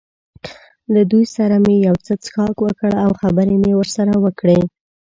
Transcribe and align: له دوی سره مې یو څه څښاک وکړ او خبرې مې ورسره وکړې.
له 0.93 1.01
دوی 1.11 1.25
سره 1.35 1.55
مې 1.65 1.75
یو 1.87 1.95
څه 2.05 2.13
څښاک 2.23 2.55
وکړ 2.65 2.91
او 3.05 3.11
خبرې 3.21 3.55
مې 3.63 3.73
ورسره 3.77 4.13
وکړې. 4.23 4.59